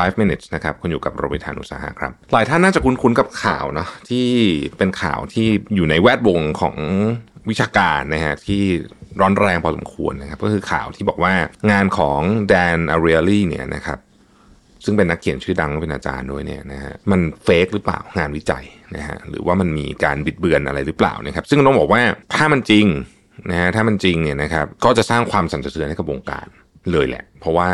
[0.00, 4.26] 5 minutes นะครับคุณอยู่กับโรบิทานุสาหะครับ หลายท่านน่าจะคุ้นๆกับข่าวเนาะที่
[4.78, 6.76] เป็นข่าวที่อยู่ในแวดวงของ
[7.50, 8.62] วิชาการนะฮะที่
[9.20, 11.34] ร้อนแรงพอสมควรนะครับ ก็คือข่าวที่บอกว่า
[11.70, 13.98] งานของแดนอารีลี่เนี่ยนะครับ
[14.84, 18.64] ซึ่งเป็นนักเขียนชื่อดังเป็นอาจารย์ด้วยเนี่ยนะฮะมันเฟกหรือเปล่างานวิจัย
[18.96, 22.02] นะฮะหรือว่ามันมีการบิดเบือนอะไรหรือเปล่านะครับ ซึ่งต้องบอกว่า
[22.34, 22.86] ถ้ามันจริง
[23.50, 26.46] นะฮะถ้ามันจริงเนี่ยนะครับก็จะสร้างความสั่นสะเทือนให้กับวงการ
[26.92, 27.68] เลยแหละ เพราะว่า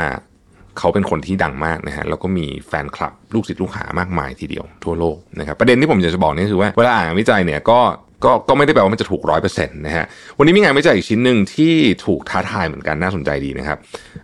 [0.78, 7.80] เขาเป็นคนที่ดังมากนะฮะแล้วก็มีแฟนคลับลูกศิษย์ลูกหามากมายทีเดียวทั่วโลกนะครับประเด็นที่ผมอยากจะบอกนี่คือว่าเวลาอ่านงานวิจัยเนี่ยก็
[8.24, 10.04] ก็ก็ไม่ได้แปลว่ามันจะถูกร้อยเปอร์เซ็นต์นะฮะ
[10.38, 11.74] วันนี้มีงานวิจัยอีกชิ้นหนึ่งที่
[12.06, 13.78] ถูกท้าทายเหมือนกันน่าสนใจดีนะครับ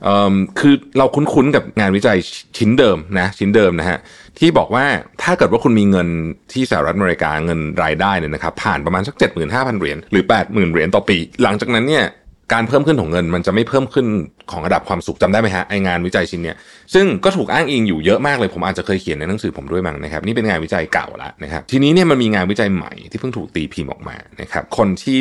[0.04, 2.16] เอ่อคือเราคุ้นๆกับงานวิจัย
[2.58, 3.98] ชิ้นเดิมนะชิ้นเดิมนะฮะ
[4.38, 4.84] ที่บอกว่า
[5.22, 6.08] ถ้าเกิดว่าคุณมีเงิน
[6.52, 9.14] ที่สหรัฐอเมริกาเงินรายได้เนี่ยนะครับผ่านประมาณสัก
[9.46, 12.04] 75,000 เหรียญหรือ 80,000 เหรียญต่อปี หลังจากนั้นเนี่ย
[12.52, 14.06] การเพิ่มขึ้นของเงินมันจะไม่เพิ่มขึ้น
[14.50, 16.56] ของระดับความสุขจำได้ไหมฮะไองานวิจัยชิ้นเนี้ย
[16.94, 25.18] ซึ่งก็ถูกอ้างอิงอยู่เยอะมากเลยผมอาจจะเคยเขียนในหนังสือผมด้วยมั้งนะครับนี่เป็นงานวิจัยเก่าแล้วนะครับทีนี้เนี่ยมันมีงานวิจัยใหม่ที่เพิ่งถูกตีพิมพ์ออกมานะครับคนที่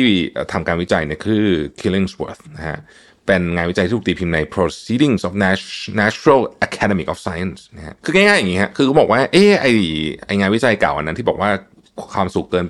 [0.52, 1.44] ทำการวิจัยเนี่ยคือ
[1.80, 2.78] Killingsworth นะฮะ
[3.26, 5.32] เป็นงานวิจัยที่ถูกตีพิมพ์ใน Proceedings of
[6.00, 9.66] Natural Academy of Science นะฮะคือง่ายๆอย่างนี้ฮะคือเขาบอกว่าเออไอ
[10.26, 11.50] ไองานวิจัยเก่าอันนั้นที่บอกว่า
[12.14, 12.66] ความสุขเกิน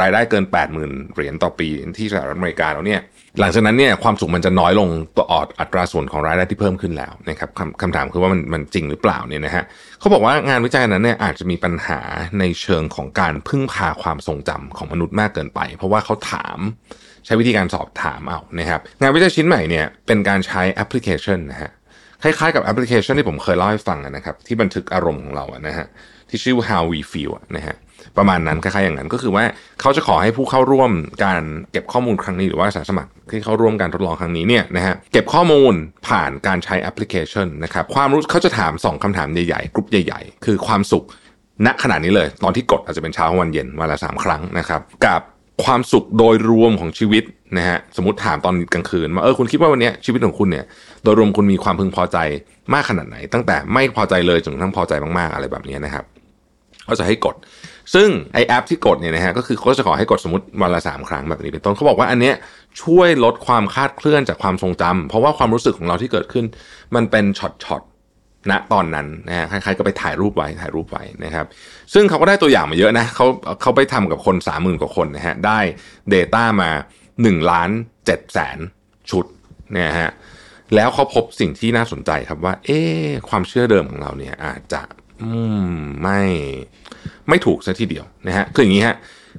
[0.00, 0.44] รายได้เกิน
[0.80, 3.00] 80,000 เหรียญต่อปีที่สหรัฐอเมริกาแล้วเนี่ย
[3.40, 9.64] หลังจากนั้นเนี่ยความสุขมันจะน้อยลงต่ออดอัตราส่วนของรายได้ที่เพิ่มขึ้นแล้วนะครับคำคำถามคือว่ามันมันจริงหรือเปล่าเนี่ยนะฮะ
[10.00, 12.00] เขาบอกว่างานวิจัยนั้นเนี่ยอาจจะมีปัญหา
[12.38, 16.58] ในเชิงของการพึ่งพาความทรงจำของมนุษย์มากเกินไป เพราะว่าเขาถาม
[17.26, 21.70] ใช้วิธีการสอบถามเอานะครับงานวิจัยชิ้นใหม่เนี่ยเป็นการใช้แอปพลิเคชันนะฮะ
[22.22, 25.86] คล้ายๆกับแอปพลิเคชันที่ผมเคยเล่าให้ฟังนะครับที่บันทึกอารมณ์ของเราอะนะฮะ
[26.28, 27.76] ที่ชื่อ how we feel นะฮะ
[28.18, 29.44] ประมาณนั้นคล้ายๆอย่างนั้นก็คือว่า
[29.80, 30.90] เขาจะขอให้ผู้เข้าร่วม
[31.24, 31.42] การ
[31.72, 35.72] เก็บข้อมูลครั้งนี้หรือว่าอาสาสมัครที่เข้าร่วมการทดลองครั้งนี้เนี่ยนะฮะเก็บข้อมูล
[36.08, 41.04] ผ่านการใช้แอปพลิเคชันนะครับความรู้เขาจะถาม 2คำถามใหญ่ๆกลุ่มใหญ่ ๆ คือความสุข
[41.66, 45.20] ณขณะนี้เลย ตอนที่กดอาจจะเป็นเช้าวันเย็นวันละสามครั้งนะครับกับ
[45.64, 47.24] ความสุขโดยรวมของชีวิต
[47.56, 50.64] นะฮะสมมติถามตอนกลางคืนว่าเออคุณคิดว่าวันนี้ชีวิตของคุณเนี่ย
[51.02, 52.18] โดยรวมคุณมีความพึงพอใจ
[52.74, 56.04] มากขนาดไหน ตั้งแต่ไม่พอใจเลยจนกระทั่งพอใจมากๆอะไรแบบนี้นะครับ
[56.86, 57.34] เขาจะให้กด
[57.94, 62.34] ซึ่งไอแอปที่กดเนี่ยนะฮะก็คือเขาจะขอให้กดสมมติวันละสามครั้งแบบนี้เป็นต้นเขาบอกว่าอันเนี้ย
[62.82, 66.44] ช่วยลดความคาดเคลื่อนจากความทรงจำเพราะว่าความรู้สึกของเราที่เกิดขึ้น
[66.94, 71.46] มันเป็นช็อตๆณตอนนั้นนะฮะใครๆก็ไปถ่ายรูปไว้ถ่ายรูปไว้นะครับ
[71.94, 73.26] ซึ่งเขาก็ได้ตัวอย่างมาเยอะนะเขา
[73.62, 75.58] เขาไปทำกับคนสามหมื่นกว่าคนนะฮะได้
[76.14, 76.70] Data มา
[77.10, 77.70] 1ล้าน
[78.00, 78.58] 7แสน
[79.10, 79.24] ชุด
[79.76, 80.10] นี่ยฮะ
[80.74, 82.80] แล้วเขาพบสิ่งที่น่าสนใจครับว่า เอ๊
[83.28, 84.82] ความเชื่อเดิมของเราเนี่ยอาจจะ
[85.22, 85.32] อื
[85.68, 86.20] มไม่
[87.28, 88.96] ไม่ถูกซะทีเดียวนะฮะคืออย่างนี้ฮะ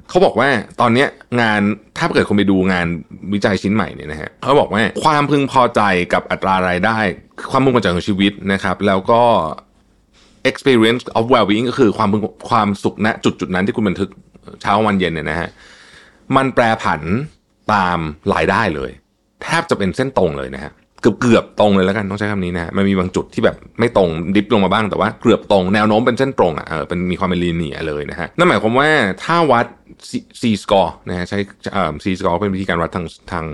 [0.10, 0.50] เขาบอกว่า
[0.82, 1.06] ตอนนี้
[1.42, 1.62] งาน
[1.98, 2.88] ถ้าเกิดคุณไปดูงาน
[3.34, 5.82] วิจัยชิ้นใหม่เนี่ยนะฮะเขาบอกว่าความพึงพอใจ
[6.14, 6.98] กับอัตรารายได้
[7.52, 9.22] ความพึงพอใจของชีวิตนะครับ แล้วก็
[10.50, 14.10] experience of well-being ก็คือความพึงความสุขณจุดจุดนั้นที่คุณบันทึก
[14.62, 15.50] เช้าวันเย็นเนี่ยนะฮะ
[16.36, 17.02] มันแปรผัน
[17.74, 17.98] ตาม
[18.34, 18.92] รายได้เลย
[19.44, 20.72] แทบจะเป็นเส้นตรงเลยนะฮะ
[21.06, 28.90] เกือบเกือบตรงเลยแล้วกันต้องใช้คำนี้นะมันมีบางจุดที่แบบไม่ตรงดิฟลงมาบ้างแต่ว่าเกือบตรงแนวโน้มเป็นเส้นตรงอะเออเป็นมีความเป็นลีเนียเลยนะฮะนั่นหมายความว่า
[29.24, 29.66] ถ้าวัด
[30.42, 31.38] C score นะฮะใช้
[31.74, 33.46] เอ่อ C score เป็นวิธีการวัดทางทาง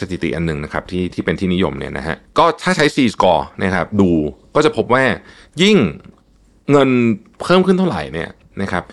[0.00, 4.10] สถิติอันหนึ่งนะครับที่ที่เป็นที่นิยมเนี่ยนะฮะก็ถ้าใช้ C score นะครับดู
[4.54, 5.04] ก็จะพบว่า
[5.62, 5.76] ยิ่ง
[6.70, 6.88] เงิน
[7.42, 8.30] เพิ่มขึ้นเท่าไหร่เนี่ย
[8.62, 8.84] นะครับ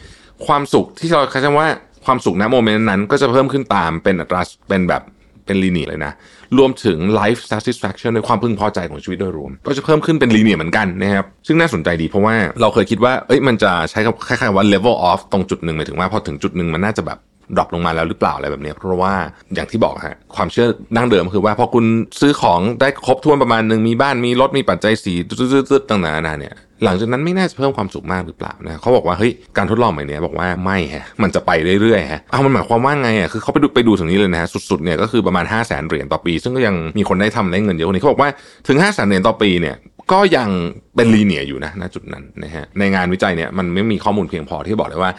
[0.46, 1.70] ความสุขที่เราใช้คำว่า
[2.06, 5.02] ความสุขณโมเมนต์นั้นก็จะเพิ่มขึ้นตามเป็นอัตราเป็นแบบ
[5.46, 6.12] เป็นลีเนียเลยนะ
[6.58, 17.20] รวมถึง life satisfaction ในความพึงพอใจของชีวิตโดยรวม ก็จะเพิ่มขึ้นเป็นลีเนียเหมือนกันนะครับ ซึ่งน่าสนใจดีเพราะว่าเราเคยคิดว่าเอ้ยมันจะใช้คล้ายๆว่า level off ตรงจุดหนึ่งหมายถึงว่าพอถึงจุดหนึ่งมันน่าจะแบบ
[17.56, 19.14] drop ลงมาแล้วหรือเปล่าอะไรแบบนี้ เพราะว่า
[19.54, 21.86] อย่างที่บอกฮะความเชื่อดั้งเดิมคือว่าพอคุณ
[22.22, 26.56] ซื้อของได้ครบถ้วนประมาณหนึ่งมีบ้านมีรถมีปัจจัยสี่ตี๊ดๆต่างๆนานาเนี่ย
[26.86, 31.52] หลังจากนั้นไม่น่าจะเพิ่มความสุขมากหรือเปล่านะเขาบอกว่าเฮ้ยการทดลองใหม่นี้บอกว่าไม่ฮะมันจะไป
[31.82, 38.30] เรื่อยๆฮะเอามันหมายความว่าไงอะคือเขาไปดูไปดูถึงนี้เลยนะฮะสุดๆเนี่ยก็คือประมาณ 5 0 0แสนเหรียญต่อปี ซึ่งก็ยังมีคนได้ทำได้เงินเยอะกว่านี้เขาบอกว่า
[38.68, 39.76] ถึง 5 0 0แสนเหรียญต่อปีเนี่ย
[40.12, 40.50] ก็ยัง
[40.96, 45.12] เป็นลีเนียอยู่นะณจุดนั้นนะฮะในงานวิจัยเนี่ยมันไม่มีข้อมูลเพียงพอที่บอกเลยว่า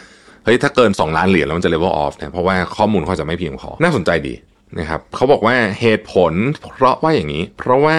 [0.45, 4.35] เฮ้ยถ้าเกิน 2 ล้านเหรียญแล้วมันจะ level off เนี่ยเพราะว่าข้อมูลเขาจะไม่เพียงพอน่าสนใจดี
[4.79, 6.33] นะครับเขาบอกว่าเหตุผล
[6.75, 7.97] เพราะว่าอย่างนี้ เพราะว่า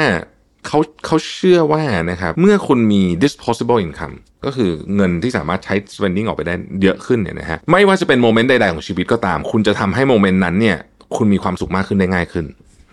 [0.67, 4.15] เขาเขาเชื่อว่านะครับเมื่อคุณมี disposable income
[4.45, 10.77] ก็คือเงินที่สามารถใช้ spending ออกไปได้เยอะขึ้นเนี่ยนะฮะไม่ว่าจะเป็นโมเมนต์ใดๆของชีวิตก็ตาม คุณจะทำให้โมเมนต์นั้นเนี่ย
[11.17, 12.45] คุณมีความสุขมากขึ้นได้ง่ายขึ้น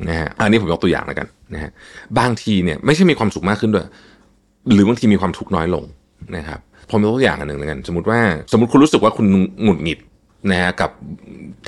[0.09, 1.71] นะฮะอันนี้ผมยกตัวอย่างแล้วกันนะฮะ
[2.19, 3.87] บางทีเนี่ยไม่ใช่มีความสุขมากขึ้นด้วย
[4.73, 5.85] หรือบางทีมีความทุกข์น้อยลง
[6.37, 6.61] นะครับ
[6.91, 8.21] ผมยกตัวอย่างอันหนึ่งแล้วกัน สมมติว่า
[8.53, 9.26] สมมติคุณรู้สึกว่าคุณ
[9.62, 9.99] หงุดหงิด
[10.50, 10.91] นะฮะกับ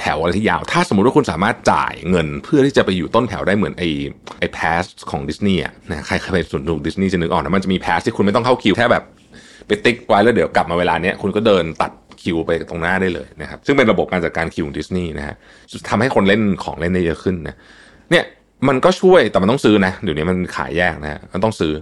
[0.01, 3.89] แถวอะไรที่ยาว ถ้าสมมติว่าคุณสามารถจ่ายเงินเพื่อที่จะไปอยู่ต้นแถวได้เหมือนไอ้
[4.39, 9.05] ไอ้พาสของดิสนีย์นะใครเคยไปสวนสนุกดิสนีย์จะนึกออกนะมันจะมีพาสที่คุณไม่ต้องเข้าคิวแค่แบบ
[9.67, 11.91] ไปติ๊กไว้แล้วเดี๋ยวกลับมาเวลาเนี้ยคุณก็เดินตัด
[12.23, 15.37] คิวไปตรงหน้าได้เลยนะครับซึ่งเป็นระบบการจัดการคิวของดิสนีย์นะฮะ
[15.89, 17.57] ทำให้คนเล่นของเล่นได้เยอะขึ้นนะ
[18.11, 18.25] เนี่ย
[18.69, 21.73] มันก็ช่วยแต่มันต้องซื้อนะเดี๋ยวนี้มันขายแยกนะฮะมันต้องซื้อ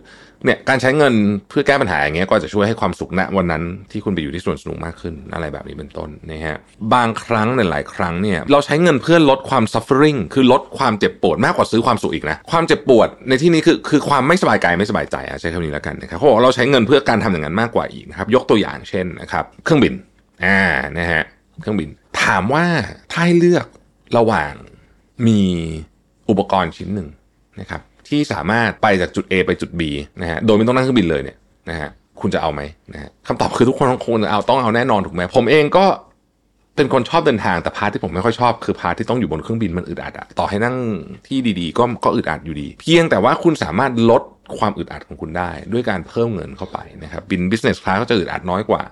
[0.44, 1.14] เนี่ยการใช้เงิน
[1.48, 3.62] เพื่อแก้ปัญหาอย่างเงี้ยก็จะช่วยให้ความสุขณวันนั้น
[3.92, 6.56] ที่คุณไปอยู่ที่สวนสนุกมากขึ้นอะไรแบบนี้เป็นต้นนะฮะ
[6.94, 19.92] บางครั้งในหลายครั้งเนี่ยเราใช้เงินเพื่อลดความ suffering คือลดความเจ็บปวดมากกว่าซื้อความสุขอีกนะความเจ็บปวดในที่นี้คือคือความไม่สบายกายไม่สบายใจใช้คำนี้แล้วกันนะครับเขาบอกเราใช้เงินเพื่อการทำอย่างนั้นมากกว่าอีกนะครับยกตัวอย่างเช่นนะครับเครื่องบิน
[20.44, 20.60] อ่า
[20.98, 21.22] นะฮะ
[21.60, 21.88] เครื่องบิน
[22.22, 22.64] ถามว่า
[23.12, 23.66] ถ้าให้เลือก
[24.18, 24.52] ระหว่าง
[25.26, 25.42] มี
[26.30, 27.08] อุปกรณ์ชิ้นหนึ่ง
[27.60, 29.82] นะครับที่สามารถไปจากจุด A ไปจุด B
[30.20, 31.36] นะฮะโดยไม่ต้องนั่งเครื่องบินเลยเนี่ย
[31.70, 31.90] นะฮะ
[32.20, 32.60] คุณจะเอาไหม
[32.92, 35.84] นะฮะคำตอบคือทุกคนคงจะเอาต้องเอาแน่นอนถูกไหมผมเองก็
[36.76, 40.76] เป็นคนชอบเดินทางแต่ part ที่ผมไม่ค่อยชอบคือ part ที่ต้องอยู่บนเครื่องบินมันอึดอัดอะต่อให้นั่ง
[41.26, 44.22] ที่ดีๆ ก็ก็อึดอัดอยู่ดี เพียงแต่ว่าคุณสามารถลด
[44.58, 48.82] ความอึดอัดของคุณได้ ด้วยการเพิ่มเงินเข้าไปนะครับบิน business class ก็จะอึดอัดน้อยกว่า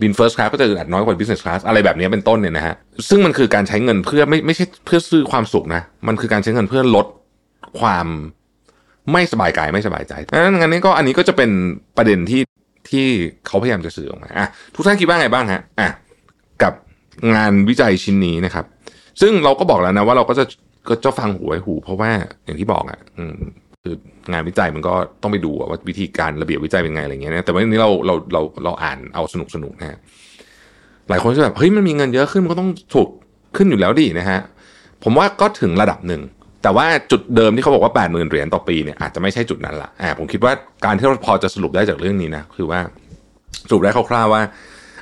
[0.00, 2.74] บิน first class ก็จะอึดอัดน้อยกว่า business class อะไรแบบนี้เป็นต้นเนี่ยนะฮะ
[3.08, 7.06] ซึ่งมันคือการใช้เงินเพื่อไม่ไม่ใช่เพื่อซื้อความสุขนะมันคือการใช้เงินเพื่อลด
[7.80, 8.06] ความ
[9.12, 11.50] ไม่สบายกายไม่สบายใจดังนั้นนนี้ก็อันนี้ก็จะเป็น
[11.96, 12.42] ประเด็นที่
[12.90, 13.06] ที่
[13.46, 15.88] เขาพยายามจะสื่อออกมาอะทุกท่านคิดว่าไงบ้างฮะอะ
[16.62, 16.72] กับ
[17.34, 18.64] งานวิจัยชิ้นนี้นะครับ
[19.20, 20.44] ซึ่งเราก็บอกแล้วนะว่าเราก็จะ
[20.88, 22.10] ก็จะฟังหูไว้หู เพราะว่า
[22.44, 23.00] อย่างที่บอกอะ
[23.84, 23.96] คือ
[24.32, 29.98] งานวิจัยมันก็ต้องไปดูว่าวิธีการระเบียบวิจัยเป็นไงอะไรเงี้ยนะแต่ว่านี้เราเราเราเราอ่านเอาสนุกสนุกนะฮะ
[31.08, 33.08] หลายคนจะแบบเฮ้ยมันมีเงินเยอะขึ้นมันก็ต้องถูก
[33.56, 34.40] ขึ้นอยู่แล้วดินะฮะ
[35.02, 36.22] ผมว่าก็ถึงระดับหนึ่ง
[36.62, 40.52] แต่ว่าจุดเดิมที่เขาบอกว่า 8 0,000 เหรียญต่อปีเนี่ยอาจจะไม่ใช่จุดนั้นละอ่าผมคิดว่า
[40.84, 42.80] การที่เราพอจะสรุปได้จากเรื่องนี้นะคือว่า
[43.68, 44.42] สรุปได้คร่าวๆว่า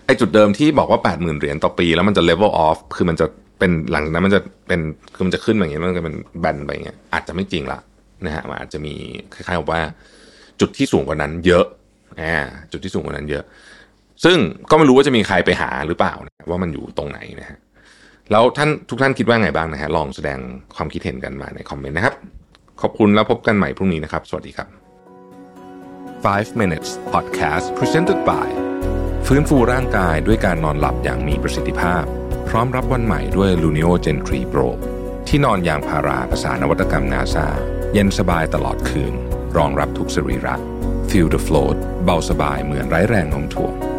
[0.06, 3.26] ไอ้จุดเดิมที่บอกว่า 8 0,000 เหรียญต่อปี แล้วมันจะ level off คือมันจะ
[3.58, 4.80] เป็นหลังนั้นมันจะเป็น
[5.14, 7.78] คือมันจะขึ้นอย่างเงี้ยมันจะเป็นแบนไปเงี้ยอาจจะไม่จริงละ
[8.26, 8.94] นะฮะมันอาจจะมี
[9.34, 9.82] คล้ายๆกับว่า
[10.60, 11.64] จุดที่สูงกว่านั้นเยอะ
[12.22, 12.36] อ่า
[12.72, 13.44] จุดที่สูงกว่านั้นเยอะ
[14.24, 14.38] ซึ่ง
[14.70, 16.14] ก็ไม่รู้ว่าจะมีใครไปหาหรือเปล่า
[16.50, 17.58] ว่ามันอยู่ตรงไหนนะฮะ
[18.30, 20.38] แล้วท่านทุกท่านคิดว่าไงบ้างนะฮะลองแสดง
[20.76, 22.14] ความคิดเห็นกันมาในคอมเมนต์นะครับ
[22.80, 24.68] ขอบคุณแล้วพบกันใหม่พรุ่งนี้นะครับ สวัสดีครับ
[26.24, 28.48] 5 minutes podcast presented by
[29.26, 32.04] ฟื้นฟูร่างกายด้วยการนอนหลับอย่างมีประสิทธิภาพ
[32.48, 34.68] พร้อมรับวันใหม่ด้วย Luno Gen 3 Pro
[35.28, 37.46] ที่นอนยางพาราภาษานวัตกรรมนาซา
[37.92, 39.14] เย็นสบายตลอดคืน
[39.56, 40.54] รองรับทุกสรีระ
[41.10, 43.89] Feel the float เบาสบายเหมือนไร้แรงโน้มถ่วง